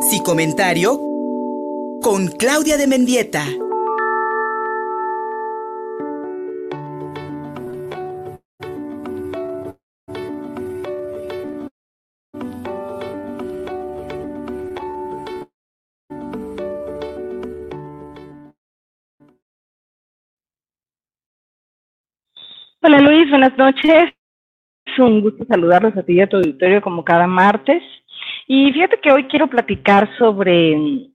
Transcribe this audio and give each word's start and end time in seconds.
Si 0.00 0.22
comentario 0.22 0.98
con 2.02 2.28
Claudia 2.38 2.76
de 2.76 2.86
Mendieta. 2.86 3.42
Hola 22.82 23.00
Luis, 23.00 23.28
buenas 23.30 23.56
noches. 23.58 24.12
Es 24.84 24.98
un 24.98 25.20
gusto 25.20 25.44
saludarlos 25.46 25.96
a 25.96 26.02
ti 26.02 26.14
y 26.14 26.20
a 26.20 26.28
tu 26.28 26.36
auditorio 26.36 26.80
como 26.80 27.04
cada 27.04 27.26
martes. 27.26 27.82
Y 28.46 28.72
fíjate 28.72 29.00
que 29.00 29.10
hoy 29.10 29.24
quiero 29.24 29.48
platicar 29.48 30.08
sobre 30.18 31.10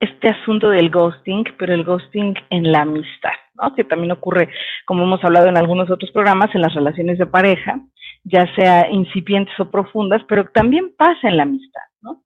este 0.00 0.28
asunto 0.28 0.70
del 0.70 0.90
ghosting, 0.90 1.44
pero 1.56 1.72
el 1.72 1.84
ghosting 1.84 2.34
en 2.50 2.72
la 2.72 2.82
amistad, 2.82 3.32
¿no? 3.54 3.74
Que 3.74 3.84
también 3.84 4.12
ocurre, 4.12 4.48
como 4.84 5.04
hemos 5.04 5.22
hablado 5.24 5.46
en 5.46 5.56
algunos 5.56 5.90
otros 5.90 6.10
programas, 6.10 6.52
en 6.54 6.62
las 6.62 6.74
relaciones 6.74 7.18
de 7.18 7.26
pareja, 7.26 7.80
ya 8.24 8.52
sea 8.54 8.90
incipientes 8.90 9.58
o 9.60 9.70
profundas, 9.70 10.22
pero 10.28 10.46
también 10.46 10.94
pasa 10.96 11.28
en 11.28 11.36
la 11.36 11.44
amistad, 11.44 11.82
¿no? 12.00 12.22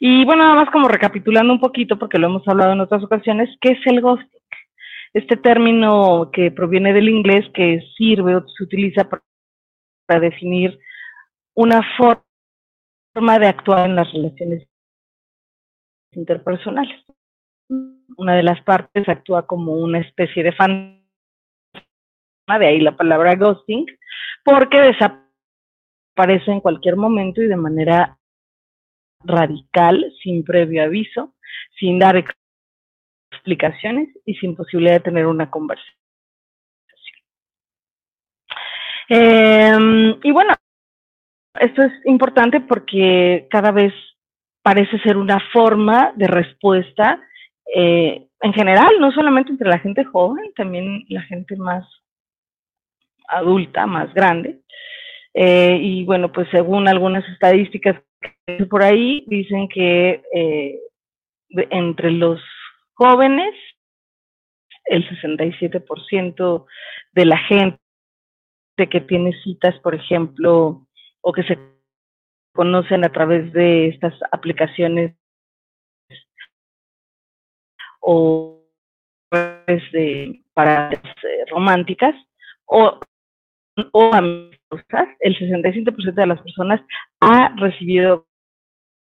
Y 0.00 0.24
bueno, 0.24 0.44
nada 0.44 0.56
más 0.56 0.70
como 0.70 0.88
recapitulando 0.88 1.52
un 1.52 1.60
poquito, 1.60 1.98
porque 1.98 2.18
lo 2.18 2.28
hemos 2.28 2.46
hablado 2.48 2.72
en 2.72 2.80
otras 2.80 3.02
ocasiones, 3.02 3.50
¿qué 3.60 3.72
es 3.72 3.86
el 3.86 4.00
ghosting? 4.00 4.40
Este 5.12 5.36
término 5.36 6.30
que 6.32 6.50
proviene 6.50 6.94
del 6.94 7.10
inglés 7.10 7.46
que 7.52 7.82
sirve 7.98 8.34
o 8.36 8.48
se 8.48 8.64
utiliza 8.64 9.06
para 10.06 10.20
definir 10.20 10.78
una 11.54 11.82
forma 11.98 12.22
forma 13.12 13.38
de 13.38 13.46
actuar 13.46 13.88
en 13.88 13.96
las 13.96 14.12
relaciones 14.12 14.68
interpersonales. 16.12 17.04
Una 18.16 18.34
de 18.36 18.42
las 18.42 18.60
partes 18.62 19.08
actúa 19.08 19.46
como 19.46 19.72
una 19.72 20.00
especie 20.00 20.42
de 20.42 20.52
fantasma, 20.52 21.00
de 22.58 22.66
ahí 22.66 22.80
la 22.80 22.96
palabra 22.96 23.34
ghosting, 23.34 23.86
porque 24.44 24.78
desaparece 24.78 26.50
en 26.50 26.60
cualquier 26.60 26.96
momento 26.96 27.40
y 27.40 27.46
de 27.46 27.56
manera 27.56 28.18
radical, 29.20 30.12
sin 30.22 30.44
previo 30.44 30.82
aviso, 30.82 31.34
sin 31.78 31.98
dar 31.98 32.22
explicaciones 33.30 34.08
y 34.26 34.34
sin 34.34 34.54
posibilidad 34.56 34.94
de 34.94 35.00
tener 35.00 35.26
una 35.26 35.50
conversación. 35.50 35.96
Eh, 39.08 40.18
y 40.22 40.30
bueno, 40.30 40.54
esto 41.60 41.82
es 41.82 41.92
importante 42.06 42.60
porque 42.60 43.46
cada 43.50 43.72
vez 43.72 43.92
parece 44.62 44.98
ser 45.00 45.16
una 45.16 45.40
forma 45.52 46.12
de 46.16 46.26
respuesta 46.26 47.20
eh, 47.74 48.26
en 48.40 48.52
general, 48.52 48.92
no 49.00 49.12
solamente 49.12 49.52
entre 49.52 49.68
la 49.68 49.78
gente 49.78 50.04
joven, 50.04 50.52
también 50.56 51.04
la 51.08 51.22
gente 51.22 51.56
más 51.56 51.86
adulta, 53.28 53.86
más 53.86 54.12
grande. 54.14 54.60
Eh, 55.34 55.78
y 55.80 56.04
bueno, 56.04 56.30
pues 56.32 56.48
según 56.50 56.88
algunas 56.88 57.26
estadísticas 57.28 58.02
por 58.68 58.82
ahí, 58.82 59.24
dicen 59.26 59.68
que 59.68 60.22
eh, 60.34 60.78
entre 61.70 62.10
los 62.10 62.40
jóvenes, 62.94 63.54
el 64.84 65.08
67% 65.08 66.66
de 67.12 67.24
la 67.24 67.38
gente 67.38 67.78
que 68.90 69.00
tiene 69.00 69.32
citas, 69.44 69.78
por 69.80 69.94
ejemplo, 69.94 70.86
o 71.22 71.32
que 71.32 71.42
se 71.44 71.58
conocen 72.54 73.04
a 73.04 73.12
través 73.12 73.52
de 73.52 73.88
estas 73.88 74.14
aplicaciones 74.30 75.14
o 78.00 78.60
de, 79.30 80.42
para 80.52 80.92
eh, 80.92 80.98
románticas 81.50 82.14
o, 82.66 83.00
o 83.92 84.10
el 84.14 85.38
67% 85.38 86.14
de 86.14 86.26
las 86.26 86.42
personas 86.42 86.80
ha 87.20 87.54
recibido 87.56 88.26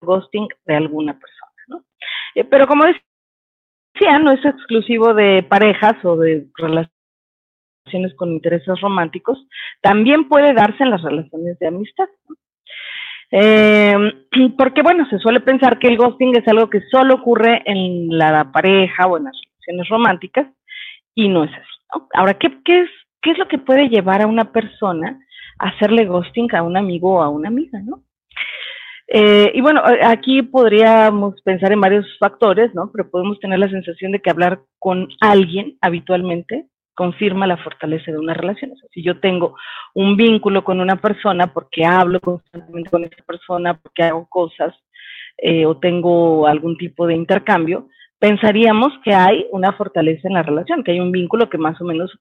ghosting 0.00 0.48
de 0.64 0.76
alguna 0.76 1.18
persona, 1.18 1.52
¿no? 1.68 1.84
Eh, 2.34 2.44
pero 2.44 2.66
como 2.66 2.84
decía, 2.84 4.18
no 4.18 4.32
es 4.32 4.44
exclusivo 4.44 5.12
de 5.14 5.42
parejas 5.42 6.02
o 6.04 6.16
de 6.16 6.46
relaciones 6.56 6.95
con 8.16 8.32
intereses 8.32 8.80
románticos, 8.80 9.46
también 9.80 10.28
puede 10.28 10.52
darse 10.52 10.82
en 10.82 10.90
las 10.90 11.02
relaciones 11.02 11.58
de 11.58 11.66
amistad. 11.66 12.08
Eh, 13.30 13.96
porque, 14.58 14.82
bueno, 14.82 15.06
se 15.08 15.18
suele 15.18 15.40
pensar 15.40 15.78
que 15.78 15.88
el 15.88 15.96
ghosting 15.96 16.36
es 16.36 16.46
algo 16.48 16.68
que 16.70 16.82
solo 16.90 17.14
ocurre 17.14 17.62
en 17.66 18.16
la 18.16 18.50
pareja 18.52 19.06
o 19.06 19.16
en 19.16 19.24
las 19.24 19.40
relaciones 19.40 19.88
románticas, 19.88 20.46
y 21.14 21.28
no 21.28 21.44
es 21.44 21.52
así. 21.52 22.02
Ahora, 22.14 22.34
¿qué, 22.34 22.58
qué, 22.64 22.80
es, 22.80 22.90
¿qué 23.22 23.30
es 23.30 23.38
lo 23.38 23.48
que 23.48 23.58
puede 23.58 23.88
llevar 23.88 24.22
a 24.22 24.26
una 24.26 24.52
persona 24.52 25.18
a 25.58 25.68
hacerle 25.68 26.04
ghosting 26.04 26.54
a 26.54 26.62
un 26.62 26.76
amigo 26.76 27.14
o 27.14 27.22
a 27.22 27.28
una 27.28 27.48
amiga, 27.48 27.80
no? 27.82 28.02
Eh, 29.08 29.52
y 29.54 29.60
bueno, 29.60 29.82
aquí 30.02 30.42
podríamos 30.42 31.40
pensar 31.42 31.72
en 31.72 31.80
varios 31.80 32.06
factores, 32.18 32.74
¿no? 32.74 32.90
Pero 32.90 33.08
podemos 33.08 33.38
tener 33.38 33.60
la 33.60 33.70
sensación 33.70 34.10
de 34.10 34.20
que 34.20 34.30
hablar 34.30 34.60
con 34.80 35.08
alguien 35.20 35.78
habitualmente 35.80 36.66
confirma 36.96 37.46
la 37.46 37.58
fortaleza 37.58 38.10
de 38.10 38.18
una 38.18 38.34
relación. 38.34 38.72
Si 38.92 39.02
yo 39.02 39.20
tengo 39.20 39.54
un 39.94 40.16
vínculo 40.16 40.64
con 40.64 40.80
una 40.80 40.96
persona 40.96 41.52
porque 41.52 41.84
hablo 41.84 42.18
constantemente 42.20 42.90
con 42.90 43.04
esa 43.04 43.22
persona, 43.24 43.74
porque 43.74 44.02
hago 44.02 44.26
cosas 44.26 44.74
eh, 45.36 45.66
o 45.66 45.76
tengo 45.76 46.46
algún 46.46 46.76
tipo 46.78 47.06
de 47.06 47.14
intercambio, 47.14 47.88
pensaríamos 48.18 48.94
que 49.04 49.14
hay 49.14 49.46
una 49.52 49.72
fortaleza 49.74 50.26
en 50.26 50.34
la 50.34 50.42
relación, 50.42 50.82
que 50.82 50.92
hay 50.92 51.00
un 51.00 51.12
vínculo 51.12 51.50
que 51.50 51.58
más 51.58 51.80
o 51.80 51.84
menos 51.84 52.18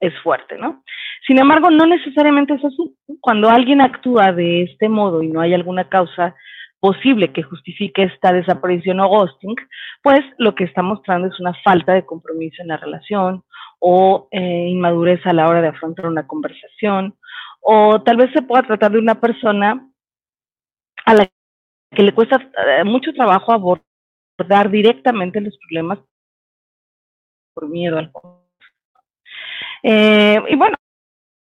es 0.00 0.14
fuerte, 0.22 0.56
¿no? 0.56 0.84
Sin 1.26 1.38
embargo, 1.38 1.68
no 1.68 1.84
necesariamente 1.84 2.54
es 2.54 2.64
así. 2.64 2.96
Cuando 3.20 3.50
alguien 3.50 3.80
actúa 3.80 4.32
de 4.32 4.62
este 4.62 4.88
modo 4.88 5.24
y 5.24 5.28
no 5.28 5.40
hay 5.40 5.54
alguna 5.54 5.88
causa 5.88 6.36
posible 6.80 7.32
que 7.32 7.42
justifique 7.42 8.04
esta 8.04 8.32
desaparición 8.32 9.00
o 9.00 9.08
ghosting, 9.08 9.56
pues 10.02 10.20
lo 10.38 10.54
que 10.54 10.64
está 10.64 10.82
mostrando 10.82 11.28
es 11.28 11.38
una 11.40 11.54
falta 11.64 11.92
de 11.92 12.06
compromiso 12.06 12.62
en 12.62 12.68
la 12.68 12.76
relación 12.76 13.44
o 13.80 14.28
eh, 14.30 14.68
inmadurez 14.68 15.24
a 15.26 15.32
la 15.32 15.48
hora 15.48 15.60
de 15.60 15.68
afrontar 15.68 16.06
una 16.06 16.26
conversación, 16.26 17.16
o 17.60 18.00
tal 18.02 18.16
vez 18.16 18.30
se 18.32 18.42
pueda 18.42 18.62
tratar 18.62 18.92
de 18.92 18.98
una 18.98 19.20
persona 19.20 19.88
a 21.04 21.14
la 21.14 21.28
que 21.90 22.02
le 22.02 22.12
cuesta 22.12 22.36
eh, 22.66 22.84
mucho 22.84 23.12
trabajo 23.12 23.52
abordar 23.52 24.70
directamente 24.70 25.40
los 25.40 25.56
problemas 25.58 25.98
por 27.54 27.68
miedo 27.68 27.98
al 27.98 28.12
eh, 29.82 30.42
y 30.48 30.56
bueno, 30.56 30.76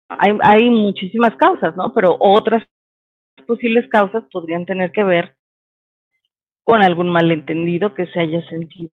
hay, 0.09 0.37
hay 0.41 0.69
muchísimas 0.69 1.35
causas, 1.35 1.75
¿no? 1.75 1.93
Pero 1.93 2.17
otras 2.19 2.63
posibles 3.45 3.87
causas 3.89 4.23
podrían 4.31 4.65
tener 4.65 4.91
que 4.91 5.03
ver 5.03 5.35
con 6.63 6.83
algún 6.83 7.09
malentendido 7.09 7.93
que 7.93 8.07
se 8.07 8.19
haya 8.19 8.47
sentido 8.49 8.91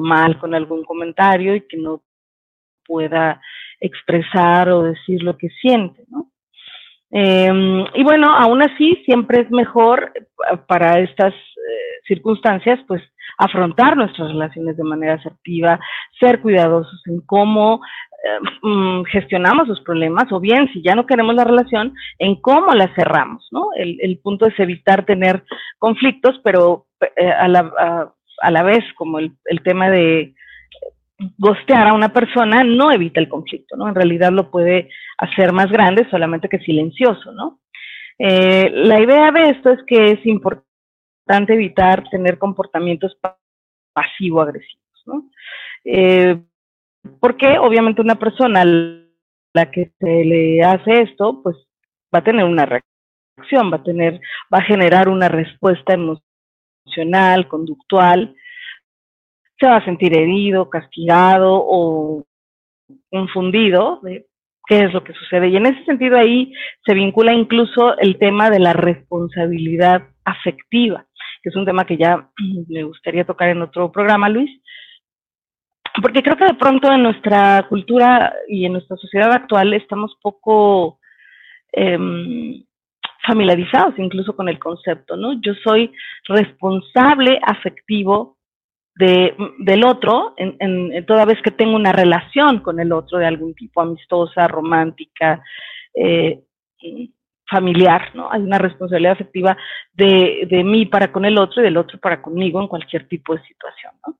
mal 0.00 0.38
con 0.38 0.54
algún 0.54 0.84
comentario 0.84 1.54
y 1.54 1.66
que 1.66 1.76
no 1.76 2.02
pueda 2.86 3.40
expresar 3.80 4.68
o 4.70 4.82
decir 4.82 5.22
lo 5.22 5.36
que 5.36 5.48
siente, 5.60 6.04
¿no? 6.08 6.30
Eh, 7.12 7.84
y 7.94 8.04
bueno, 8.04 8.34
aún 8.34 8.62
así, 8.62 9.02
siempre 9.04 9.40
es 9.42 9.50
mejor 9.50 10.12
eh, 10.14 10.56
para 10.68 11.00
estas 11.00 11.34
eh, 11.34 12.00
circunstancias, 12.06 12.78
pues, 12.86 13.02
afrontar 13.38 13.96
nuestras 13.96 14.28
relaciones 14.28 14.76
de 14.76 14.84
manera 14.84 15.14
asertiva, 15.14 15.80
ser 16.18 16.40
cuidadosos 16.40 17.00
en 17.06 17.20
cómo 17.22 17.80
eh, 18.24 18.38
mm, 18.62 19.04
gestionamos 19.04 19.68
los 19.68 19.80
problemas, 19.80 20.30
o 20.32 20.40
bien, 20.40 20.68
si 20.72 20.82
ya 20.82 20.94
no 20.94 21.06
queremos 21.06 21.34
la 21.34 21.44
relación, 21.44 21.94
en 22.18 22.36
cómo 22.36 22.74
la 22.74 22.94
cerramos, 22.94 23.48
¿no? 23.50 23.68
El, 23.76 23.98
el 24.00 24.18
punto 24.18 24.46
es 24.46 24.58
evitar 24.58 25.06
tener 25.06 25.44
conflictos, 25.78 26.40
pero 26.44 26.86
eh, 27.16 27.30
a, 27.30 27.48
la, 27.48 28.12
a, 28.42 28.50
la, 28.50 28.62
vez, 28.62 28.84
como 28.96 29.18
el, 29.18 29.32
el 29.46 29.62
tema 29.62 29.88
de 29.90 30.34
gostear 31.38 31.88
a 31.88 31.94
una 31.94 32.12
persona 32.12 32.64
no 32.64 32.92
evita 32.92 33.20
el 33.20 33.28
conflicto, 33.28 33.76
¿no? 33.76 33.88
En 33.88 33.94
realidad 33.94 34.32
lo 34.32 34.50
puede 34.50 34.90
hacer 35.18 35.52
más 35.52 35.70
grande, 35.70 36.06
solamente 36.10 36.48
que 36.48 36.58
silencioso, 36.58 37.32
¿no? 37.32 37.60
Eh, 38.18 38.70
la 38.74 39.00
idea 39.00 39.30
de 39.32 39.48
esto 39.50 39.70
es 39.70 39.78
que 39.86 40.12
es 40.12 40.26
importante 40.26 41.54
evitar 41.54 42.04
tener 42.10 42.38
comportamientos 42.38 43.16
pasivo-agresivos, 43.94 45.02
¿no? 45.06 45.30
Eh, 45.84 46.38
porque 47.20 47.58
obviamente 47.58 48.02
una 48.02 48.16
persona 48.16 48.62
a 48.62 48.64
la 48.64 49.70
que 49.70 49.92
se 49.98 50.24
le 50.24 50.62
hace 50.62 51.02
esto, 51.02 51.42
pues 51.42 51.56
va 52.14 52.20
a 52.20 52.24
tener 52.24 52.44
una 52.44 52.66
reacción, 52.66 53.72
va 53.72 53.76
a 53.76 53.82
tener, 53.82 54.20
va 54.52 54.58
a 54.58 54.64
generar 54.64 55.08
una 55.08 55.28
respuesta 55.28 55.94
emocional, 55.94 57.48
conductual, 57.48 58.34
se 59.58 59.66
va 59.66 59.76
a 59.76 59.84
sentir 59.84 60.16
herido, 60.16 60.70
castigado 60.70 61.52
o 61.52 62.24
confundido 63.10 64.00
de 64.02 64.26
qué 64.66 64.84
es 64.84 64.92
lo 64.92 65.04
que 65.04 65.12
sucede. 65.12 65.48
Y 65.48 65.56
en 65.56 65.66
ese 65.66 65.84
sentido 65.84 66.16
ahí 66.16 66.52
se 66.84 66.94
vincula 66.94 67.32
incluso 67.32 67.98
el 67.98 68.18
tema 68.18 68.50
de 68.50 68.60
la 68.60 68.72
responsabilidad 68.72 70.08
afectiva. 70.24 71.06
que 71.42 71.48
es 71.48 71.56
un 71.56 71.64
tema 71.64 71.84
que 71.84 71.96
ya 71.96 72.30
me 72.68 72.84
gustaría 72.84 73.24
tocar 73.24 73.48
en 73.48 73.62
otro 73.62 73.90
programa, 73.92 74.28
Luis, 74.28 74.50
porque 76.00 76.22
creo 76.22 76.36
que 76.36 76.44
de 76.44 76.54
pronto 76.54 76.90
en 76.92 77.02
nuestra 77.02 77.66
cultura 77.68 78.34
y 78.48 78.64
en 78.64 78.72
nuestra 78.72 78.96
sociedad 78.96 79.32
actual 79.32 79.74
estamos 79.74 80.16
poco 80.22 80.98
em, 81.72 82.64
familiarizados 83.26 83.98
incluso 83.98 84.34
con 84.34 84.48
el 84.48 84.58
concepto, 84.58 85.16
¿no? 85.16 85.40
Yo 85.40 85.54
soy 85.62 85.92
responsable 86.26 87.40
afectivo 87.42 88.38
de, 88.94 89.34
del 89.58 89.84
otro 89.84 90.34
en, 90.36 91.04
toda 91.06 91.24
vez 91.24 91.40
que 91.42 91.50
tengo 91.50 91.76
una 91.76 91.92
relación 91.92 92.60
con 92.60 92.80
el 92.80 92.92
otro 92.92 93.18
de 93.18 93.26
algún 93.26 93.54
tipo, 93.54 93.80
amistosa, 93.80 94.46
romántica, 94.48 95.42
eh, 95.94 96.42
familiar, 97.48 98.14
¿no? 98.14 98.30
Hay 98.30 98.42
una 98.42 98.58
responsabilidad 98.58 99.14
afectiva 99.14 99.56
de, 99.92 100.46
de 100.48 100.62
mí 100.62 100.86
para 100.86 101.10
con 101.10 101.24
el 101.24 101.36
otro 101.38 101.60
y 101.60 101.64
del 101.64 101.76
otro 101.76 101.98
para 101.98 102.22
conmigo 102.22 102.60
en 102.60 102.68
cualquier 102.68 103.08
tipo 103.08 103.34
de 103.34 103.42
situación, 103.42 103.92
¿no? 104.06 104.19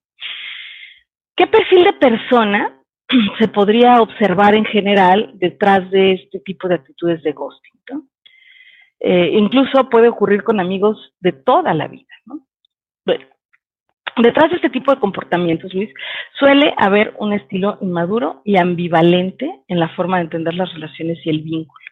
¿Qué 1.41 1.47
perfil 1.47 1.85
de 1.85 1.95
persona 1.95 2.83
se 3.39 3.49
podría 3.49 4.03
observar 4.03 4.55
en 4.55 4.67
general 4.67 5.31
detrás 5.37 5.91
de 5.91 6.13
este 6.13 6.39
tipo 6.41 6.69
de 6.69 6.75
actitudes 6.75 7.23
de 7.23 7.33
ghosting? 7.33 7.73
Eh, 9.01 9.31
incluso 9.33 9.89
puede 9.89 10.11
ocurrir 10.11 10.43
con 10.43 10.61
amigos 10.61 11.15
de 11.19 11.33
toda 11.33 11.73
la 11.73 11.89
vida. 11.89 12.13
¿no? 12.27 12.47
Bueno, 13.07 13.25
detrás 14.19 14.51
de 14.51 14.57
este 14.57 14.69
tipo 14.69 14.93
de 14.95 15.01
comportamientos, 15.01 15.73
Luis, 15.73 15.89
suele 16.39 16.75
haber 16.77 17.15
un 17.19 17.33
estilo 17.33 17.79
inmaduro 17.81 18.43
y 18.45 18.59
ambivalente 18.59 19.63
en 19.67 19.81
la 19.81 19.89
forma 19.97 20.19
de 20.19 20.25
entender 20.25 20.53
las 20.53 20.71
relaciones 20.75 21.25
y 21.25 21.31
el 21.31 21.41
vínculo. 21.41 21.87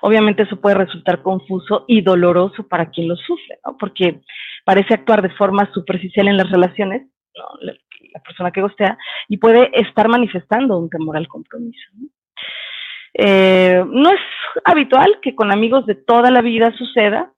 Obviamente 0.00 0.42
eso 0.42 0.60
puede 0.60 0.74
resultar 0.74 1.22
confuso 1.22 1.84
y 1.86 2.00
doloroso 2.00 2.66
para 2.66 2.90
quien 2.90 3.06
lo 3.06 3.14
sufre, 3.14 3.60
¿no? 3.64 3.76
porque 3.78 4.22
parece 4.64 4.94
actuar 4.94 5.22
de 5.22 5.30
forma 5.30 5.72
superficial 5.72 6.26
en 6.26 6.38
las 6.38 6.50
relaciones, 6.50 7.02
¿no? 7.36 7.70
La, 8.12 8.20
persona 8.20 8.50
que 8.50 8.62
gostea, 8.62 8.96
y 9.28 9.38
puede 9.38 9.70
estar 9.80 10.08
manifestando 10.08 10.78
un 10.78 10.90
temor 10.90 11.16
al 11.16 11.28
compromiso. 11.28 11.90
¿no? 11.94 12.08
Eh, 13.14 13.82
no 13.86 14.10
es 14.10 14.20
habitual 14.64 15.18
que 15.20 15.34
con 15.34 15.52
amigos 15.52 15.86
de 15.86 15.94
toda 15.94 16.30
la 16.30 16.42
vida 16.42 16.72
suceda. 16.76 17.32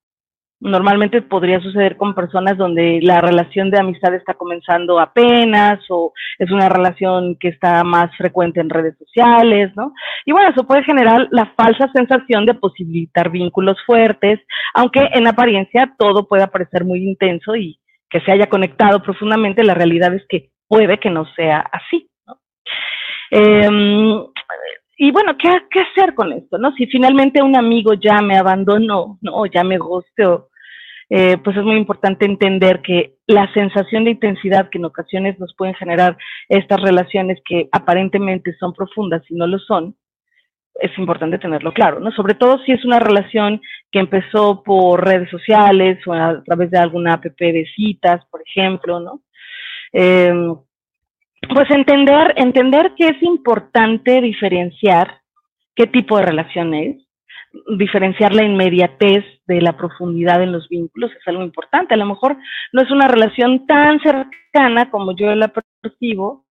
Normalmente 0.60 1.22
podría 1.22 1.60
suceder 1.60 1.96
con 1.96 2.14
personas 2.14 2.56
donde 2.56 3.00
la 3.02 3.20
relación 3.20 3.68
de 3.70 3.80
amistad 3.80 4.14
está 4.14 4.34
comenzando 4.34 5.00
apenas 5.00 5.80
o 5.88 6.12
es 6.38 6.52
una 6.52 6.68
relación 6.68 7.34
que 7.34 7.48
está 7.48 7.82
más 7.82 8.16
frecuente 8.16 8.60
en 8.60 8.70
redes 8.70 8.96
sociales, 8.96 9.72
¿no? 9.74 9.92
Y 10.24 10.30
bueno, 10.30 10.50
eso 10.50 10.64
puede 10.64 10.84
generar 10.84 11.26
la 11.32 11.46
falsa 11.56 11.90
sensación 11.92 12.46
de 12.46 12.54
posibilitar 12.54 13.30
vínculos 13.30 13.76
fuertes, 13.84 14.38
aunque 14.72 15.08
en 15.12 15.26
apariencia 15.26 15.92
todo 15.98 16.28
pueda 16.28 16.46
parecer 16.46 16.84
muy 16.84 17.02
intenso 17.02 17.56
y 17.56 17.80
que 18.08 18.20
se 18.20 18.30
haya 18.30 18.46
conectado 18.48 19.02
profundamente, 19.02 19.64
la 19.64 19.74
realidad 19.74 20.14
es 20.14 20.22
que 20.28 20.51
puede 20.72 20.98
que 20.98 21.10
no 21.10 21.26
sea 21.34 21.58
así, 21.70 22.08
¿no? 22.26 22.40
Eh, 23.30 23.68
y 24.96 25.10
bueno, 25.10 25.36
¿qué, 25.36 25.50
¿qué, 25.70 25.80
hacer 25.80 26.14
con 26.14 26.32
esto? 26.32 26.56
¿no? 26.56 26.72
Si 26.72 26.86
finalmente 26.86 27.42
un 27.42 27.56
amigo 27.56 27.92
ya 27.92 28.22
me 28.22 28.38
abandonó, 28.38 29.18
¿no? 29.20 29.44
ya 29.44 29.64
me 29.64 29.76
gosteó, 29.76 30.48
eh, 31.10 31.36
pues 31.44 31.58
es 31.58 31.62
muy 31.62 31.76
importante 31.76 32.24
entender 32.24 32.80
que 32.80 33.16
la 33.26 33.52
sensación 33.52 34.04
de 34.04 34.12
intensidad 34.12 34.70
que 34.70 34.78
en 34.78 34.86
ocasiones 34.86 35.38
nos 35.38 35.54
pueden 35.54 35.74
generar 35.74 36.16
estas 36.48 36.80
relaciones 36.80 37.38
que 37.44 37.68
aparentemente 37.70 38.54
son 38.58 38.72
profundas 38.72 39.22
y 39.28 39.34
no 39.34 39.46
lo 39.46 39.58
son, 39.58 39.94
es 40.76 40.96
importante 40.96 41.36
tenerlo 41.36 41.74
claro, 41.74 42.00
¿no? 42.00 42.12
Sobre 42.12 42.32
todo 42.32 42.58
si 42.64 42.72
es 42.72 42.82
una 42.86 42.98
relación 42.98 43.60
que 43.90 43.98
empezó 43.98 44.62
por 44.62 45.04
redes 45.04 45.28
sociales 45.28 45.98
o 46.06 46.14
a 46.14 46.42
través 46.44 46.70
de 46.70 46.78
alguna 46.78 47.14
app 47.14 47.24
de 47.24 47.66
citas, 47.76 48.24
por 48.30 48.40
ejemplo, 48.40 49.00
¿no? 49.00 49.20
Eh, 49.92 50.32
pues 51.48 51.70
entender, 51.70 52.34
entender 52.36 52.94
que 52.96 53.08
es 53.08 53.22
importante 53.22 54.20
diferenciar 54.20 55.20
qué 55.74 55.86
tipo 55.86 56.16
de 56.16 56.26
relación 56.26 56.74
es, 56.74 56.96
diferenciar 57.76 58.32
la 58.34 58.44
inmediatez 58.44 59.24
de 59.46 59.60
la 59.60 59.76
profundidad 59.76 60.42
en 60.42 60.52
los 60.52 60.68
vínculos 60.68 61.10
es 61.10 61.26
algo 61.26 61.42
importante. 61.42 61.94
A 61.94 61.98
lo 61.98 62.06
mejor 62.06 62.36
no 62.72 62.82
es 62.82 62.90
una 62.90 63.08
relación 63.08 63.66
tan 63.66 64.00
cercana 64.00 64.90
como 64.90 65.14
yo 65.16 65.34
la 65.34 65.52
percibo, 65.82 66.46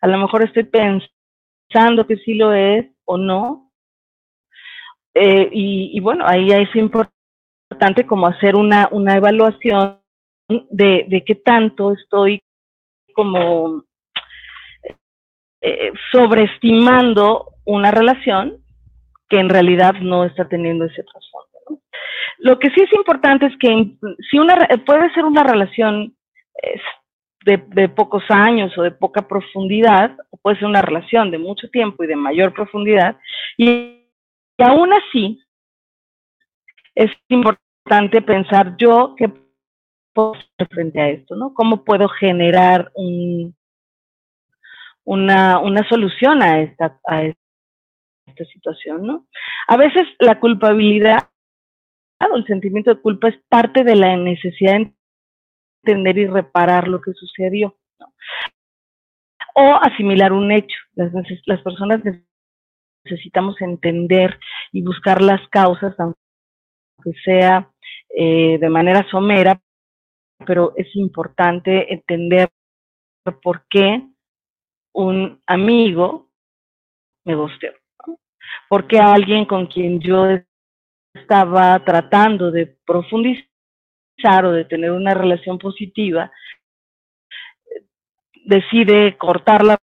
a 0.00 0.06
lo 0.06 0.18
mejor 0.18 0.44
estoy 0.44 0.64
pensando 0.64 2.06
que 2.06 2.16
sí 2.18 2.34
lo 2.34 2.52
es 2.52 2.86
o 3.04 3.16
no. 3.16 3.72
Eh, 5.14 5.48
y, 5.50 5.90
y, 5.94 6.00
bueno, 6.00 6.24
ahí 6.26 6.50
es 6.50 6.74
importante 6.76 8.06
como 8.06 8.26
hacer 8.26 8.54
una, 8.54 8.88
una 8.92 9.16
evaluación 9.16 9.98
de, 10.48 11.06
de 11.08 11.24
qué 11.24 11.34
tanto 11.36 11.92
estoy 11.92 12.40
como 13.16 13.82
eh, 15.62 15.90
sobreestimando 16.12 17.54
una 17.64 17.90
relación 17.90 18.58
que 19.28 19.40
en 19.40 19.48
realidad 19.48 19.94
no 19.94 20.24
está 20.24 20.46
teniendo 20.46 20.84
ese 20.84 21.02
trasfondo. 21.02 21.82
Lo 22.38 22.58
que 22.58 22.68
sí 22.70 22.82
es 22.82 22.92
importante 22.92 23.46
es 23.46 23.56
que 23.58 23.96
si 24.30 24.38
una 24.38 24.68
puede 24.84 25.12
ser 25.14 25.24
una 25.24 25.42
relación 25.42 26.14
de, 27.44 27.88
pocos 27.88 28.24
años 28.28 28.76
o 28.76 28.82
de 28.82 28.90
poca 28.90 29.26
profundidad, 29.26 30.16
puede 30.42 30.58
ser 30.58 30.66
una 30.66 30.82
relación 30.82 31.30
de 31.30 31.38
mucho 31.38 31.70
tiempo 31.70 32.04
y 32.04 32.08
de 32.08 32.16
mayor 32.16 32.52
profundidad, 32.52 33.16
y, 33.56 34.04
y 34.58 34.62
aún 34.62 34.92
así 34.92 35.40
es 36.94 37.10
importante 37.28 38.20
pensar 38.20 38.76
yo 38.76 39.14
qué 39.16 39.30
frente 40.70 41.00
a 41.00 41.08
esto, 41.08 41.36
¿no? 41.36 41.54
¿Cómo 41.54 41.84
puedo 41.84 42.08
generar 42.08 42.90
un, 42.94 43.54
una, 45.04 45.58
una 45.60 45.88
solución 45.88 46.42
a 46.42 46.60
esta, 46.60 47.00
a 47.06 47.22
esta 47.24 48.44
situación, 48.52 49.06
¿no? 49.06 49.26
A 49.68 49.76
veces 49.76 50.06
la 50.18 50.38
culpabilidad 50.40 51.30
o 52.20 52.36
el 52.36 52.46
sentimiento 52.46 52.94
de 52.94 53.00
culpa 53.00 53.28
es 53.28 53.36
parte 53.48 53.84
de 53.84 53.94
la 53.94 54.16
necesidad 54.16 54.78
de 54.78 54.92
entender 55.84 56.18
y 56.18 56.26
reparar 56.26 56.88
lo 56.88 57.00
que 57.00 57.12
sucedió, 57.12 57.76
¿no? 58.00 58.12
O 59.54 59.74
asimilar 59.82 60.32
un 60.32 60.52
hecho. 60.52 60.76
Las, 60.94 61.12
las 61.46 61.62
personas 61.62 62.00
necesitamos 63.04 63.60
entender 63.60 64.38
y 64.72 64.82
buscar 64.82 65.22
las 65.22 65.46
causas, 65.48 65.94
aunque 65.98 66.16
sea 67.24 67.70
eh, 68.14 68.58
de 68.58 68.68
manera 68.68 69.06
somera, 69.10 69.60
pero 70.44 70.72
es 70.76 70.94
importante 70.96 71.92
entender 71.92 72.48
por 73.42 73.66
qué 73.68 74.02
un 74.92 75.40
amigo 75.46 76.30
me 77.24 77.34
gusteó. 77.34 77.72
¿no? 78.06 78.18
Porque 78.68 78.98
alguien 78.98 79.44
con 79.46 79.66
quien 79.66 80.00
yo 80.00 80.26
estaba 81.14 81.82
tratando 81.84 82.50
de 82.50 82.76
profundizar 82.86 84.44
o 84.44 84.52
de 84.52 84.64
tener 84.64 84.90
una 84.90 85.14
relación 85.14 85.58
positiva, 85.58 86.30
decide 88.44 89.16
cortar 89.16 89.64
la 89.64 89.76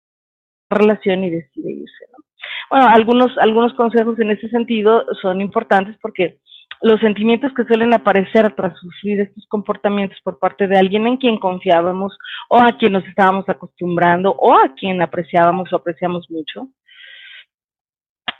relación 0.71 1.25
y 1.25 1.31
decide 1.31 1.73
irse. 1.73 2.05
¿no? 2.13 2.25
Bueno, 2.71 2.89
algunos, 2.89 3.37
algunos 3.39 3.75
consejos 3.75 4.19
en 4.21 4.31
ese 4.31 4.49
sentido 4.49 5.05
son 5.21 5.41
importantes 5.41 5.97
porque 6.01 6.39
los 6.83 7.01
sentimientos 7.01 7.53
que 7.55 7.65
suelen 7.65 7.95
aparecer 7.95 8.55
tras 8.55 8.77
sufrir 8.79 9.21
estos 9.21 9.47
comportamientos 9.47 10.19
por 10.23 10.39
parte 10.39 10.67
de 10.67 10.77
alguien 10.77 11.07
en 11.07 11.17
quien 11.17 11.39
confiábamos 11.39 12.19
o 12.49 12.59
a 12.59 12.77
quien 12.77 12.93
nos 12.93 13.07
estábamos 13.07 13.49
acostumbrando 13.49 14.33
o 14.33 14.53
a 14.55 14.75
quien 14.75 15.01
apreciábamos 15.01 15.73
o 15.73 15.77
apreciamos 15.77 16.29
mucho, 16.29 16.69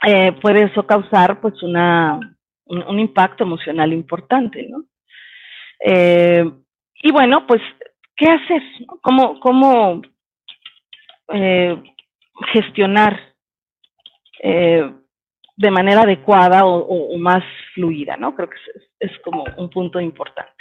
eh, 0.05 0.33
puede 0.41 0.63
eso 0.63 0.85
causar 0.85 1.39
pues 1.39 1.63
una, 1.63 2.19
un, 2.65 2.99
impacto 2.99 3.45
emocional 3.45 3.93
importante, 3.93 4.67
¿no? 4.69 4.83
Eh, 5.79 6.43
y 7.01 7.11
bueno, 7.11 7.47
pues, 7.47 7.61
¿qué 8.15 8.29
hacer? 8.29 8.61
¿Cómo, 9.01 9.39
cómo 9.39 10.01
eh, 11.33 11.81
gestionar 12.51 13.19
eh, 14.41 14.93
de 15.55 15.71
manera 15.71 16.01
adecuada 16.01 16.65
o, 16.65 17.17
más 17.17 17.43
fluida, 17.73 18.17
¿no? 18.17 18.35
Creo 18.35 18.49
que 18.49 18.57
es, 18.99 19.11
como 19.23 19.43
un 19.57 19.69
punto 19.69 19.99
importante. 19.99 20.51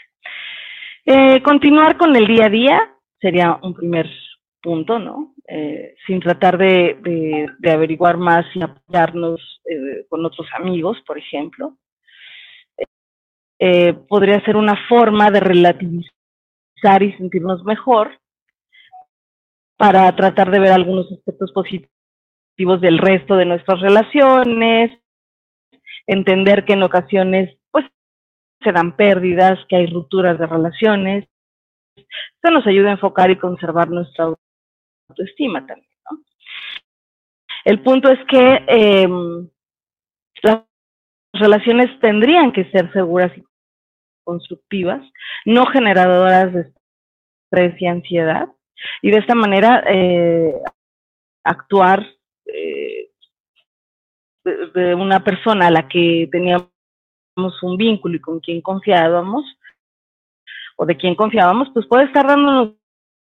Eh, 1.05 1.43
continuar 1.43 1.97
con 1.97 2.15
el 2.15 2.27
día 2.27 2.47
a 2.47 2.51
día 2.51 2.95
sería 3.21 3.59
un 3.63 3.75
primer 3.75 4.09
punto, 4.63 4.99
¿no? 4.99 5.35
Eh, 5.49 5.95
sin 6.07 6.21
tratar 6.21 6.59
de, 6.59 7.49
averiguar 7.65 8.17
más 8.17 8.45
y 8.55 8.63
apoyarnos 8.63 9.61
eh, 9.65 10.07
con 10.09 10.25
otros 10.25 10.47
amigos, 10.55 10.99
por 11.07 11.19
ejemplo. 11.19 11.77
Podría 14.09 14.45
ser 14.45 14.57
una 14.57 14.77
forma 14.89 15.31
de 15.31 15.39
relativizar 15.39 16.11
y 17.01 17.13
sentirnos 17.13 17.63
mejor 17.63 18.11
para 19.77 20.15
tratar 20.17 20.51
de 20.51 20.59
ver 20.59 20.73
algunos 20.73 21.11
aspectos 21.13 21.53
positivos 21.53 21.92
del 22.57 22.99
resto 22.99 23.37
de 23.37 23.45
nuestras 23.45 23.81
relaciones, 23.81 24.91
entender 26.07 26.65
que 26.65 26.75
en 26.75 26.83
ocasiones 26.83 27.59
pues 27.71 27.85
se 28.63 28.73
dan 28.73 28.97
pérdidas, 28.97 29.59
que 29.69 29.77
hay 29.77 29.87
rupturas 29.87 30.39
de 30.39 30.47
relaciones 30.47 31.29
esto 31.97 32.51
nos 32.51 32.67
ayuda 32.67 32.91
a 32.91 32.93
enfocar 32.93 33.31
y 33.31 33.39
conservar 33.39 33.89
nuestra 33.91 34.35
autoestima 35.09 35.67
también. 35.67 35.91
¿no? 36.11 36.23
El 37.65 37.83
punto 37.83 38.11
es 38.11 38.19
que 38.29 38.65
eh, 38.67 39.09
las 40.43 40.63
relaciones 41.33 41.89
tendrían 42.01 42.53
que 42.53 42.71
ser 42.71 42.93
seguras 42.93 43.37
y 43.37 43.45
constructivas, 44.25 45.03
no 45.45 45.67
generadoras 45.67 46.53
de 46.53 46.73
estrés 47.53 47.81
y 47.81 47.87
ansiedad, 47.87 48.49
y 49.01 49.11
de 49.11 49.19
esta 49.19 49.35
manera 49.35 49.85
eh, 49.87 50.55
actuar 51.45 52.05
de, 52.45 53.11
de, 54.75 54.95
una 54.95 55.23
persona 55.23 55.69
a 55.69 55.71
la 55.71 55.89
que 55.89 56.29
teníamos 56.31 56.69
un 57.63 57.77
vínculo 57.77 58.17
y 58.17 58.21
con 58.21 58.41
quien 58.41 58.61
confiábamos, 58.61 59.45
o 60.77 60.87
de 60.87 60.97
quien 60.97 61.15
confiábamos, 61.15 61.69
pues 61.73 61.87
puede 61.87 62.05
estar 62.05 62.27
dándonos 62.27 62.75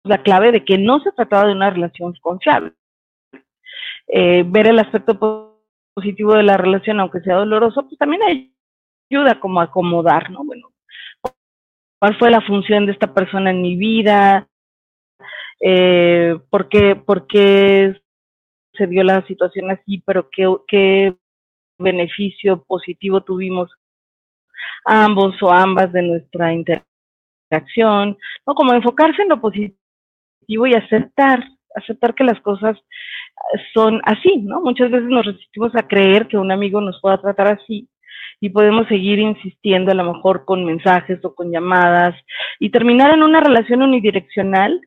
la 0.03 0.21
clave 0.21 0.51
de 0.51 0.63
que 0.63 0.77
no 0.77 0.99
se 0.99 1.11
trataba 1.11 1.47
de 1.47 1.53
una 1.53 1.69
relación 1.69 2.13
confiable. 2.21 2.73
Eh, 4.07 4.43
ver 4.45 4.67
el 4.67 4.79
aspecto 4.79 5.59
positivo 5.93 6.33
de 6.33 6.43
la 6.43 6.57
relación, 6.57 6.99
aunque 6.99 7.21
sea 7.21 7.35
doloroso, 7.35 7.83
pues 7.87 7.97
también 7.97 8.21
ayuda 9.09 9.39
como 9.39 9.59
a 9.59 9.63
acomodar, 9.63 10.29
¿no? 10.29 10.43
Bueno, 10.43 10.71
¿cuál 11.99 12.17
fue 12.17 12.29
la 12.29 12.41
función 12.41 12.85
de 12.85 12.91
esta 12.91 13.13
persona 13.13 13.49
en 13.49 13.61
mi 13.61 13.75
vida? 13.75 14.47
Eh, 15.59 16.37
¿por, 16.49 16.69
qué, 16.69 16.95
¿Por 16.95 17.25
qué 17.25 17.99
se 18.77 18.87
dio 18.87 19.03
la 19.03 19.25
situación 19.27 19.71
así? 19.71 20.01
Pero 20.05 20.29
qué, 20.29 20.47
qué 20.67 21.15
beneficio 21.77 22.63
positivo 22.63 23.21
tuvimos 23.21 23.71
ambos 24.85 25.41
o 25.41 25.51
ambas 25.51 25.91
de 25.91 26.01
nuestra 26.01 26.53
interacción, 26.53 28.17
¿no? 28.45 28.55
Como 28.55 28.73
enfocarse 28.73 29.21
en 29.21 29.29
lo 29.29 29.41
positivo 29.41 30.67
y 30.67 30.73
aceptar, 30.73 31.43
aceptar 31.75 32.13
que 32.13 32.23
las 32.23 32.39
cosas 32.41 32.77
son 33.73 34.01
así, 34.05 34.37
¿no? 34.37 34.61
Muchas 34.61 34.91
veces 34.91 35.07
nos 35.09 35.25
resistimos 35.25 35.75
a 35.75 35.87
creer 35.87 36.27
que 36.27 36.37
un 36.37 36.51
amigo 36.51 36.81
nos 36.81 36.99
pueda 37.01 37.19
tratar 37.19 37.47
así 37.47 37.89
y 38.39 38.49
podemos 38.49 38.87
seguir 38.87 39.19
insistiendo 39.19 39.91
a 39.91 39.95
lo 39.95 40.13
mejor 40.13 40.45
con 40.45 40.65
mensajes 40.65 41.23
o 41.23 41.33
con 41.33 41.51
llamadas 41.51 42.15
y 42.59 42.69
terminar 42.69 43.13
en 43.13 43.23
una 43.23 43.39
relación 43.39 43.81
unidireccional 43.81 44.81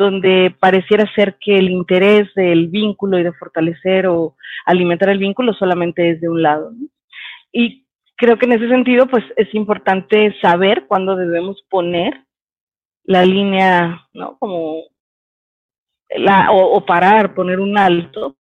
donde 0.00 0.54
pareciera 0.58 1.04
ser 1.14 1.36
que 1.38 1.58
el 1.58 1.68
interés 1.68 2.32
del 2.34 2.68
vínculo 2.68 3.18
y 3.18 3.22
de 3.22 3.34
fortalecer 3.34 4.06
o 4.06 4.34
alimentar 4.64 5.10
el 5.10 5.18
vínculo 5.18 5.52
solamente 5.52 6.10
es 6.10 6.20
de 6.22 6.28
un 6.30 6.42
lado. 6.42 6.70
¿no? 6.70 6.88
Y 7.52 7.86
creo 8.16 8.38
que 8.38 8.46
en 8.46 8.52
ese 8.52 8.68
sentido, 8.68 9.06
pues 9.06 9.22
es 9.36 9.54
importante 9.54 10.34
saber 10.40 10.86
cuándo 10.86 11.16
debemos 11.16 11.62
poner 11.68 12.24
la 13.04 13.26
línea, 13.26 14.08
¿no? 14.14 14.38
Como 14.38 14.84
la, 16.16 16.50
o, 16.50 16.76
o, 16.76 16.86
parar, 16.86 17.34
poner 17.34 17.60
un 17.60 17.76
alto 17.76 18.36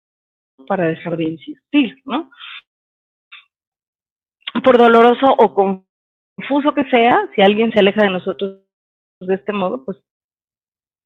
para 0.68 0.86
dejar 0.86 1.16
de 1.16 1.24
insistir, 1.24 2.00
¿no? 2.04 2.30
Por 4.62 4.78
doloroso 4.78 5.26
o 5.26 5.54
confuso 5.54 6.72
que 6.74 6.84
sea, 6.90 7.28
si 7.34 7.42
alguien 7.42 7.72
se 7.72 7.80
aleja 7.80 8.02
de 8.02 8.10
nosotros 8.10 8.60
de 9.20 9.34
este 9.34 9.52
modo, 9.52 9.84
pues 9.84 9.98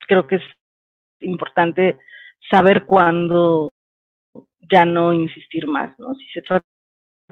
creo 0.07 0.27
que 0.27 0.37
es 0.37 0.43
importante 1.21 1.99
saber 2.51 2.85
cuándo 2.85 3.71
ya 4.71 4.85
no 4.85 5.13
insistir 5.13 5.67
más, 5.67 5.99
¿no? 5.99 6.15
Si 6.15 6.27
se 6.33 6.43
trata 6.43 6.67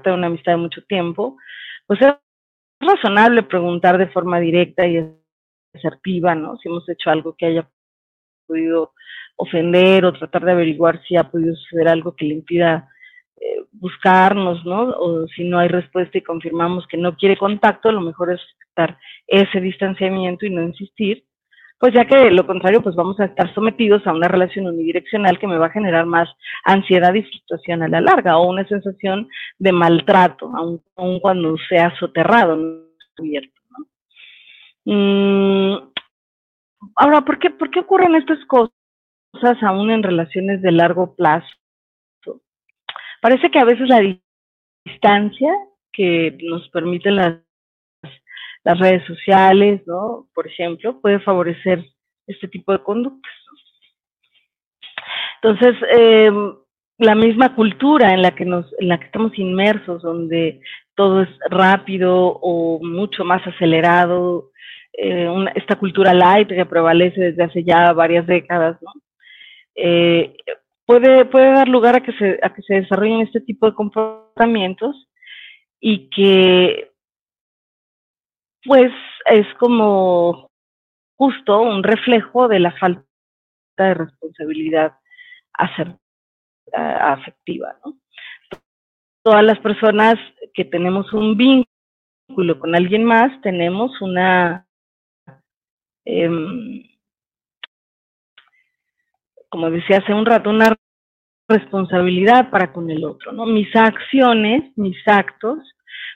de 0.02 0.12
una 0.12 0.28
amistad 0.28 0.52
de 0.52 0.58
mucho 0.58 0.82
tiempo, 0.84 1.36
pues 1.86 2.00
es 2.02 2.14
razonable 2.80 3.42
preguntar 3.42 3.98
de 3.98 4.08
forma 4.08 4.40
directa 4.40 4.86
y 4.86 5.04
asertiva, 5.74 6.34
¿no? 6.34 6.56
Si 6.56 6.68
hemos 6.68 6.88
hecho 6.88 7.10
algo 7.10 7.34
que 7.36 7.46
haya 7.46 7.70
podido 8.46 8.92
ofender 9.36 10.04
o 10.04 10.12
tratar 10.12 10.44
de 10.44 10.52
averiguar 10.52 11.02
si 11.06 11.16
ha 11.16 11.30
podido 11.30 11.54
suceder 11.54 11.88
algo 11.88 12.14
que 12.14 12.24
le 12.26 12.34
impida 12.34 12.88
eh, 13.36 13.64
buscarnos, 13.72 14.64
¿no? 14.66 14.90
O 14.90 15.26
si 15.28 15.44
no 15.44 15.58
hay 15.58 15.68
respuesta 15.68 16.18
y 16.18 16.22
confirmamos 16.22 16.86
que 16.86 16.96
no 16.96 17.16
quiere 17.16 17.36
contacto, 17.36 17.92
lo 17.92 18.00
mejor 18.00 18.32
es 18.32 18.40
respetar 18.40 18.98
ese 19.26 19.60
distanciamiento 19.60 20.46
y 20.46 20.50
no 20.50 20.62
insistir, 20.62 21.24
pues 21.80 21.94
ya 21.94 22.04
que 22.04 22.14
de 22.14 22.30
lo 22.30 22.46
contrario, 22.46 22.82
pues 22.82 22.94
vamos 22.94 23.18
a 23.20 23.24
estar 23.24 23.52
sometidos 23.54 24.06
a 24.06 24.12
una 24.12 24.28
relación 24.28 24.66
unidireccional 24.66 25.38
que 25.38 25.46
me 25.46 25.56
va 25.56 25.68
a 25.68 25.70
generar 25.70 26.04
más 26.04 26.28
ansiedad 26.62 27.14
y 27.14 27.22
frustración 27.22 27.82
a 27.82 27.88
la 27.88 28.02
larga, 28.02 28.36
o 28.36 28.50
una 28.50 28.68
sensación 28.68 29.30
de 29.58 29.72
maltrato, 29.72 30.52
aun, 30.54 31.20
cuando 31.20 31.56
sea 31.70 31.90
soterrado, 31.98 32.54
no 32.54 32.84
abierto, 33.18 33.60
¿no? 33.70 33.86
Mm, 34.84 35.90
ahora, 36.96 37.22
¿por 37.22 37.38
qué, 37.38 37.48
¿por 37.48 37.70
qué 37.70 37.80
ocurren 37.80 38.14
estas 38.14 38.44
cosas 38.44 39.62
aún 39.62 39.90
en 39.90 40.02
relaciones 40.02 40.60
de 40.60 40.72
largo 40.72 41.14
plazo? 41.14 41.48
Parece 43.22 43.50
que 43.50 43.58
a 43.58 43.64
veces 43.64 43.88
la 43.88 44.02
distancia 44.84 45.50
que 45.92 46.36
nos 46.42 46.68
permiten 46.68 47.16
las 47.16 47.38
las 48.64 48.78
redes 48.78 49.04
sociales, 49.06 49.82
¿no? 49.86 50.26
Por 50.34 50.46
ejemplo, 50.46 51.00
puede 51.00 51.20
favorecer 51.20 51.84
este 52.26 52.48
tipo 52.48 52.72
de 52.72 52.82
conductas. 52.82 53.32
Entonces, 55.42 55.76
eh, 55.92 56.30
la 56.98 57.14
misma 57.14 57.54
cultura 57.54 58.12
en 58.12 58.22
la 58.22 58.32
que 58.32 58.44
nos, 58.44 58.66
en 58.78 58.88
la 58.88 58.98
que 58.98 59.06
estamos 59.06 59.38
inmersos, 59.38 60.02
donde 60.02 60.60
todo 60.94 61.22
es 61.22 61.30
rápido 61.48 62.38
o 62.42 62.78
mucho 62.82 63.24
más 63.24 63.46
acelerado, 63.46 64.50
eh, 64.92 65.28
esta 65.54 65.76
cultura 65.76 66.12
light 66.12 66.48
que 66.48 66.66
prevalece 66.66 67.20
desde 67.20 67.42
hace 67.42 67.64
ya 67.64 67.92
varias 67.94 68.26
décadas, 68.26 68.76
¿no? 68.82 68.92
Eh, 69.74 70.36
puede, 70.84 71.24
puede 71.24 71.52
dar 71.52 71.68
lugar 71.68 71.96
a 71.96 72.00
que 72.00 72.12
se, 72.12 72.38
a 72.42 72.52
que 72.52 72.60
se 72.62 72.74
desarrollen 72.74 73.20
este 73.20 73.40
tipo 73.40 73.66
de 73.66 73.74
comportamientos 73.74 75.08
y 75.80 76.10
que 76.10 76.89
pues 78.64 78.92
es 79.26 79.46
como 79.58 80.50
justo 81.16 81.60
un 81.60 81.82
reflejo 81.82 82.48
de 82.48 82.60
la 82.60 82.72
falta 82.72 83.04
de 83.76 83.94
responsabilidad 83.94 84.94
afectiva. 86.72 87.76
¿no? 87.84 87.98
Todas 89.22 89.44
las 89.44 89.58
personas 89.58 90.14
que 90.54 90.64
tenemos 90.64 91.12
un 91.12 91.36
vínculo 91.36 92.58
con 92.58 92.74
alguien 92.74 93.04
más 93.04 93.40
tenemos 93.42 94.00
una, 94.00 94.66
eh, 96.04 96.30
como 99.48 99.70
decía 99.70 99.98
hace 99.98 100.14
un 100.14 100.24
rato, 100.24 100.50
una 100.50 100.74
responsabilidad 101.48 102.50
para 102.50 102.72
con 102.72 102.90
el 102.90 103.04
otro. 103.04 103.32
¿no? 103.32 103.46
Mis 103.46 103.74
acciones, 103.74 104.72
mis 104.76 104.96
actos, 105.06 105.58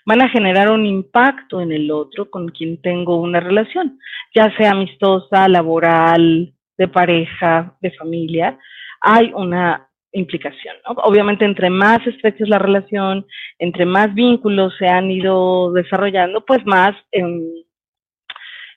van 0.04 0.23
a 0.23 0.28
generar 0.28 0.70
un 0.70 0.87
impacto 0.87 1.61
en 1.61 1.73
el 1.73 1.90
otro 1.90 2.30
con 2.30 2.49
quien 2.49 2.80
tengo 2.80 3.16
una 3.16 3.40
relación, 3.40 3.99
ya 4.34 4.54
sea 4.56 4.73
amistosa, 4.73 5.49
laboral, 5.49 6.52
de 6.76 6.88
pareja, 6.88 7.76
de 7.80 7.90
familia, 7.92 8.58
hay 9.00 9.32
una 9.34 9.88
implicación. 10.12 10.76
¿no? 10.87 10.94
Obviamente, 11.02 11.44
entre 11.44 11.70
más 11.70 12.04
estrecha 12.06 12.44
es 12.44 12.49
la 12.49 12.58
relación, 12.58 13.26
entre 13.58 13.87
más 13.87 14.14
vínculos 14.14 14.75
se 14.78 14.88
han 14.88 15.11
ido 15.11 15.73
desarrollando, 15.73 16.44
pues 16.44 16.64
más 16.66 16.94
eh, 17.12 17.23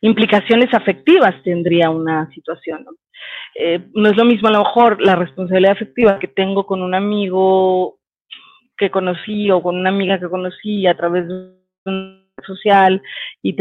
implicaciones 0.02 0.74
afectivas 0.74 1.36
tendría 1.44 1.90
una 1.90 2.30
situación. 2.32 2.84
¿no? 2.84 2.92
Eh, 3.56 3.88
no 3.94 4.10
es 4.10 4.18
lo 4.18 4.26
mismo 4.26 4.48
a 4.48 4.52
lo 4.52 4.60
mejor 4.60 5.02
la 5.02 5.16
responsabilidad 5.16 5.74
afectiva 5.74 6.20
que 6.20 6.28
tengo 6.28 6.66
con 6.66 6.82
un 6.82 6.94
amigo 6.94 7.97
que 8.78 8.92
conocí 8.92 9.50
o 9.52 9.62
con 9.62 9.78
una 9.78 9.90
amiga 9.90 10.20
que 10.20 10.30
conocí 10.30 10.88
a 10.88 10.96
través 10.96 11.28
de 11.28 11.54
un 11.86 12.28
social 12.46 13.02
y 13.42 13.56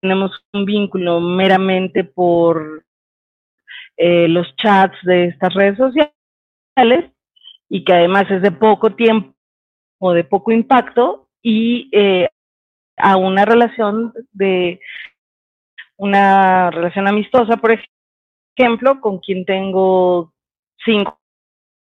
tenemos 0.00 0.32
un 0.52 0.64
vínculo 0.64 1.20
meramente 1.20 2.04
por 2.04 2.84
eh, 3.96 4.28
los 4.28 4.54
chats 4.56 4.96
de 5.02 5.26
estas 5.26 5.54
redes 5.54 5.76
sociales 5.76 7.12
y 7.68 7.84
que 7.84 7.92
además 7.92 8.24
es 8.30 8.42
de 8.42 8.52
poco 8.52 8.94
tiempo 8.94 9.34
o 9.98 10.12
de 10.12 10.24
poco 10.24 10.52
impacto 10.52 11.28
y 11.42 11.88
eh, 11.92 12.28
a 12.96 13.16
una 13.16 13.44
relación 13.44 14.12
de 14.32 14.80
una 15.96 16.70
relación 16.70 17.08
amistosa, 17.08 17.56
por 17.56 17.78
ejemplo, 18.58 19.00
con 19.00 19.18
quien 19.18 19.44
tengo 19.44 20.32
cinco 20.84 21.18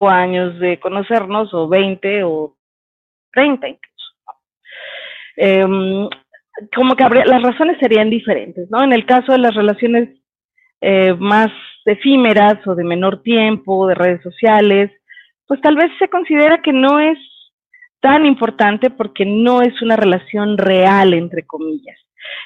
años 0.01 0.59
de 0.61 0.79
conocernos 0.79 1.53
o 1.55 1.69
veinte 1.69 2.23
o 2.25 2.57
30 3.35 3.69
incluso. 3.69 4.13
Eh, 5.37 6.09
como 6.75 6.95
que 6.95 7.05
habría, 7.05 7.25
las 7.25 7.43
razones 7.43 7.79
serían 7.81 8.11
diferentes, 8.11 8.71
¿no? 8.71 8.83
En 8.83 8.93
el 8.93 9.07
caso 9.07 9.33
de 9.33 9.39
las 9.39 9.55
relaciones 9.55 10.09
eh, 10.81 11.15
más 11.15 11.51
efímeras 11.85 12.65
o 12.67 12.75
de 12.75 12.85
menor 12.85 13.23
tiempo, 13.23 13.87
de 13.87 13.95
redes 13.95 14.23
sociales, 14.23 14.91
pues 15.47 15.61
tal 15.61 15.77
vez 15.77 15.91
se 15.99 16.09
considera 16.09 16.63
que 16.63 16.73
no 16.73 17.01
es 17.01 17.19
tan 18.01 18.27
importante 18.27 18.91
porque 18.91 19.25
no 19.25 19.63
es 19.63 19.81
una 19.83 19.97
relación 19.97 20.59
real, 20.59 21.15
entre 21.15 21.47
comillas. 21.47 21.99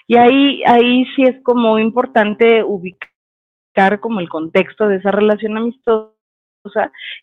Y 0.06 0.16
ahí, 0.16 0.62
ahí 0.66 1.04
sí 1.14 1.22
es 1.22 1.42
como 1.42 1.78
importante 1.78 2.62
ubicar 2.64 4.00
como 4.00 4.20
el 4.20 4.28
contexto 4.28 4.88
de 4.88 4.96
esa 4.96 5.10
relación 5.10 5.56
amistosa 5.56 6.17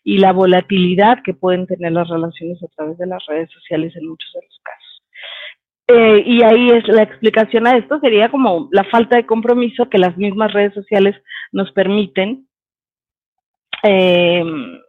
y 0.04 0.18
la 0.18 0.32
volatilidad 0.32 1.22
que 1.22 1.34
pueden 1.34 1.66
tener 1.66 1.92
las 1.92 2.08
relaciones 2.08 2.62
a 2.62 2.68
través 2.68 2.98
de 2.98 3.06
las 3.06 3.24
redes 3.26 3.50
sociales 3.50 3.94
en 3.96 4.08
muchos 4.08 4.32
de 4.34 4.40
los 4.42 4.60
casos. 4.62 5.02
Eh, 5.88 6.22
y 6.26 6.42
ahí 6.42 6.70
es 6.70 6.86
la 6.88 7.02
explicación 7.02 7.66
a 7.66 7.76
esto 7.76 8.00
sería 8.00 8.28
como 8.28 8.68
la 8.72 8.82
falta 8.84 9.16
de 9.16 9.26
compromiso 9.26 9.88
que 9.88 9.98
las 9.98 10.16
mismas 10.16 10.52
redes 10.52 10.74
sociales 10.74 11.14
nos 11.52 11.70
permiten 11.72 12.48
eh, 13.84 14.42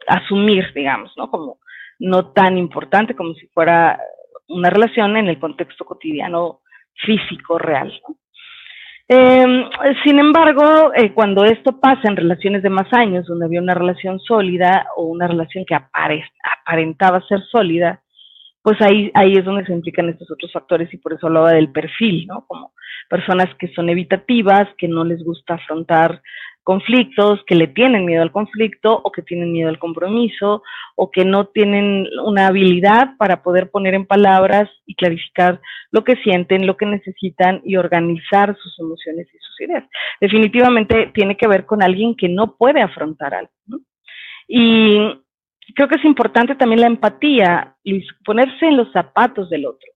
asumir, 0.07 0.73
digamos, 0.73 1.13
¿no? 1.15 1.29
Como 1.29 1.59
no 1.99 2.31
tan 2.31 2.57
importante 2.57 3.15
como 3.15 3.33
si 3.35 3.47
fuera 3.47 3.99
una 4.47 4.69
relación 4.69 5.17
en 5.17 5.27
el 5.27 5.39
contexto 5.39 5.85
cotidiano 5.85 6.61
físico 6.95 7.59
real. 7.59 7.93
Em, 9.09 9.69
sin 10.03 10.19
embargo, 10.19 10.93
eh, 10.93 11.13
cuando 11.13 11.45
esto 11.45 11.79
pasa 11.79 12.09
en 12.09 12.17
relaciones 12.17 12.61
de 12.61 12.69
más 12.69 12.91
años, 12.91 13.25
donde 13.25 13.45
había 13.45 13.61
una 13.61 13.73
relación 13.73 14.19
sólida 14.19 14.87
o 14.97 15.03
una 15.03 15.27
relación 15.27 15.63
que 15.65 15.75
aparentaba 15.75 17.25
ser 17.27 17.41
sólida, 17.49 18.01
pues 18.61 18.81
ahí, 18.81 19.09
ahí 19.13 19.33
es 19.33 19.45
donde 19.45 19.65
se 19.65 19.71
implican 19.71 20.09
estos 20.09 20.29
otros 20.29 20.51
factores 20.51 20.93
y 20.93 20.97
por 20.97 21.13
eso 21.13 21.27
hablaba 21.27 21.53
del 21.53 21.71
perfil, 21.71 22.27
¿no? 22.27 22.43
Como 22.47 22.73
personas 23.09 23.47
que 23.57 23.69
son 23.69 23.87
evitativas, 23.87 24.67
que 24.77 24.89
no 24.89 25.05
les 25.05 25.23
gusta 25.23 25.53
afrontar 25.53 26.21
conflictos, 26.67 27.39
que 27.47 27.55
le 27.55 27.67
tienen 27.67 28.03
miedo 28.03 28.21
al 28.21 28.33
conflicto 28.33 28.99
o 29.01 29.09
que 29.09 29.21
tienen 29.21 29.53
miedo 29.53 29.69
al 29.69 29.79
compromiso 29.79 30.63
o 30.95 31.11
que 31.11 31.23
no 31.23 31.45
tienen 31.45 32.09
una 32.25 32.47
habilidad 32.47 33.15
para 33.17 33.41
poder 33.41 33.71
poner 33.71 33.93
en 33.93 34.05
palabras 34.05 34.69
y 34.85 34.95
clarificar 34.95 35.61
lo 35.91 36.03
que 36.03 36.17
sienten, 36.17 36.67
lo 36.67 36.75
que 36.75 36.85
necesitan 36.85 37.61
y 37.63 37.77
organizar 37.77 38.53
sus 38.61 38.77
emociones 38.79 39.27
y 39.33 39.37
sus 39.37 39.61
ideas. 39.61 39.85
Definitivamente 40.19 41.09
tiene 41.13 41.37
que 41.37 41.47
ver 41.47 41.65
con 41.65 41.81
alguien 41.81 42.17
que 42.17 42.27
no 42.27 42.57
puede 42.57 42.81
afrontar 42.81 43.33
algo. 43.33 43.51
Y 44.45 44.99
creo 45.77 45.87
que 45.87 45.97
es 45.97 46.05
importante 46.05 46.55
también 46.55 46.81
la 46.81 46.87
empatía, 46.87 47.75
y 47.83 48.03
ponerse 48.25 48.65
en 48.65 48.77
los 48.77 48.91
zapatos 48.91 49.47
del 49.51 49.67
otro. 49.67 49.87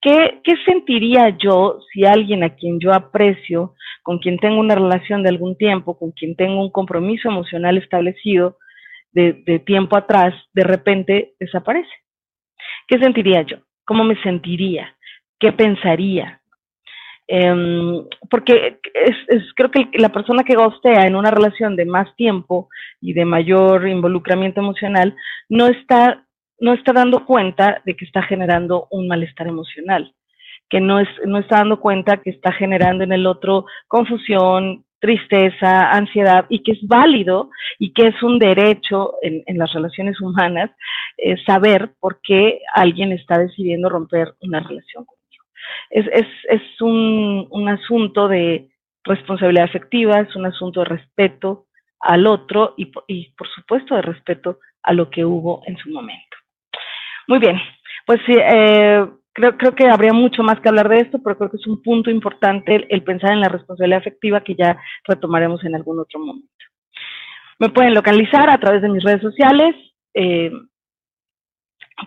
¿Qué, 0.00 0.40
¿Qué, 0.44 0.54
sentiría 0.64 1.36
yo 1.36 1.80
si 1.92 2.04
alguien 2.04 2.44
a 2.44 2.54
quien 2.54 2.78
yo 2.78 2.92
aprecio, 2.92 3.74
con 4.04 4.20
quien 4.20 4.38
tengo 4.38 4.60
una 4.60 4.76
relación 4.76 5.24
de 5.24 5.30
algún 5.30 5.56
tiempo, 5.56 5.98
con 5.98 6.12
quien 6.12 6.36
tengo 6.36 6.62
un 6.62 6.70
compromiso 6.70 7.28
emocional 7.28 7.76
establecido 7.78 8.58
de, 9.10 9.42
de 9.44 9.58
tiempo 9.58 9.96
atrás, 9.96 10.34
de 10.52 10.62
repente 10.62 11.34
desaparece? 11.40 11.90
¿Qué 12.86 12.98
sentiría 13.00 13.42
yo? 13.42 13.56
¿Cómo 13.84 14.04
me 14.04 14.14
sentiría? 14.22 14.94
¿Qué 15.40 15.50
pensaría? 15.50 16.42
Eh, 17.26 18.04
porque 18.30 18.80
es, 18.92 19.42
creo 19.54 19.70
que 19.70 19.88
la 19.94 20.10
persona 20.10 20.44
que 20.44 20.56
gostea 20.56 21.06
en 21.06 21.16
una 21.16 21.30
relación 21.30 21.74
de 21.76 21.86
más 21.86 22.14
tiempo 22.16 22.68
y 23.00 23.14
de 23.14 23.24
mayor 23.24 23.88
involucramiento 23.88 24.60
emocional 24.60 25.16
no 25.48 25.68
está, 25.68 26.26
no 26.60 26.74
está 26.74 26.92
dando 26.92 27.24
cuenta 27.24 27.80
de 27.86 27.96
que 27.96 28.04
está 28.04 28.22
generando 28.22 28.88
un 28.90 29.08
malestar 29.08 29.46
emocional, 29.46 30.14
que 30.68 30.80
no, 30.80 31.00
es, 31.00 31.08
no 31.24 31.38
está 31.38 31.58
dando 31.58 31.80
cuenta 31.80 32.18
que 32.18 32.30
está 32.30 32.52
generando 32.52 33.04
en 33.04 33.12
el 33.12 33.26
otro 33.26 33.66
confusión, 33.88 34.84
tristeza, 34.98 35.90
ansiedad, 35.90 36.46
y 36.48 36.62
que 36.62 36.72
es 36.72 36.86
válido 36.86 37.50
y 37.78 37.92
que 37.92 38.08
es 38.08 38.22
un 38.22 38.38
derecho 38.38 39.14
en, 39.22 39.58
las 39.58 39.72
relaciones 39.72 40.20
humanas 40.20 40.70
eh, 41.18 41.36
saber 41.44 41.92
por 42.00 42.20
qué 42.22 42.60
alguien 42.74 43.12
está 43.12 43.38
decidiendo 43.38 43.88
romper 43.88 44.34
una 44.40 44.60
relación 44.60 45.04
es, 45.90 46.06
es, 46.12 46.26
es 46.48 46.80
un, 46.80 47.46
un 47.50 47.68
asunto 47.68 48.28
de 48.28 48.68
responsabilidad 49.04 49.64
afectiva, 49.64 50.20
es 50.20 50.34
un 50.34 50.46
asunto 50.46 50.80
de 50.80 50.86
respeto 50.86 51.66
al 52.00 52.26
otro 52.26 52.74
y, 52.76 52.90
y, 53.06 53.32
por 53.34 53.48
supuesto 53.48 53.94
de 53.94 54.02
respeto 54.02 54.58
a 54.82 54.92
lo 54.92 55.10
que 55.10 55.24
hubo 55.24 55.62
en 55.66 55.76
su 55.76 55.90
momento. 55.90 56.36
Muy 57.26 57.38
bien, 57.38 57.58
pues 58.06 58.20
eh, 58.28 59.06
creo, 59.32 59.56
creo 59.56 59.74
que 59.74 59.88
habría 59.88 60.12
mucho 60.12 60.42
más 60.42 60.60
que 60.60 60.68
hablar 60.68 60.88
de 60.88 60.98
esto, 60.98 61.18
pero 61.22 61.36
creo 61.36 61.50
que 61.50 61.56
es 61.56 61.66
un 61.66 61.82
punto 61.82 62.10
importante 62.10 62.86
el, 62.88 63.02
pensar 63.02 63.32
en 63.32 63.40
la 63.40 63.48
responsabilidad 63.48 64.00
afectiva 64.00 64.42
que 64.42 64.54
ya 64.54 64.78
retomaremos 65.06 65.64
en 65.64 65.74
algún 65.74 65.98
otro 66.00 66.20
momento. 66.20 66.48
Me 67.58 67.68
pueden 67.68 67.94
localizar 67.94 68.50
a 68.50 68.58
través 68.58 68.82
de 68.82 68.88
mis 68.88 69.02
redes 69.02 69.22
sociales, 69.22 69.74
eh, 70.12 70.50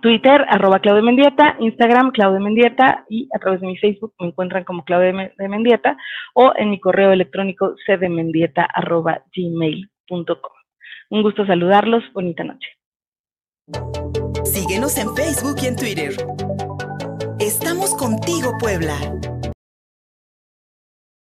Twitter, 0.02 0.46
arroba 0.50 0.80
Claudia 0.80 1.02
Mendieta, 1.02 1.56
Instagram, 1.60 2.12
Claudia 2.12 2.40
Mendieta, 2.40 3.06
y 3.10 3.30
a 3.34 3.40
través 3.40 3.62
de 3.62 3.68
mi 3.68 3.78
Facebook 3.78 4.14
me 4.20 4.28
encuentran 4.28 4.64
como 4.64 4.84
Claudia 4.84 5.32
de 5.38 5.50
Mendieta, 5.50 5.98
o 6.34 6.54
en 6.56 6.70
mi 6.70 6.80
correo 6.80 7.12
electrónico 7.12 7.76
cdmendieta, 7.86 8.64
arroba. 8.64 9.24
Un 11.10 11.24
gusto 11.24 11.46
saludarlos, 11.46 12.04
bonita 12.14 12.44
noche. 12.44 12.68
Síguenos 14.44 14.98
en 14.98 15.16
Facebook 15.16 15.56
y 15.62 15.68
en 15.68 15.76
Twitter. 15.76 16.14
Estamos 17.40 17.96
contigo, 17.96 18.52
Puebla. 18.60 18.96